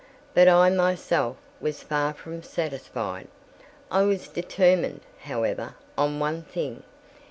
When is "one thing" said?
6.19-6.81